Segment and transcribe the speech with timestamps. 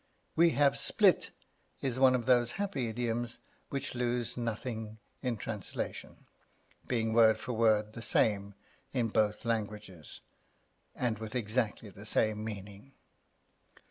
[0.35, 1.29] We have split
[1.79, 3.37] is one of those happy idioms
[3.69, 6.25] which lose nothing in translation,
[6.87, 8.55] being word for word the same
[8.93, 10.21] in both languages,
[10.95, 12.93] and with exactly the same meaning.